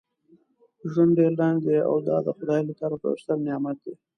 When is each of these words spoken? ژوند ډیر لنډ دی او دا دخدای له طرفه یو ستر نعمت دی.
ژوند 0.91 1.11
ډیر 1.17 1.31
لنډ 1.39 1.59
دی 1.65 1.77
او 1.89 1.95
دا 2.09 2.17
دخدای 2.29 2.61
له 2.67 2.73
طرفه 2.81 3.05
یو 3.09 3.21
ستر 3.21 3.37
نعمت 3.47 3.77
دی. 3.85 3.93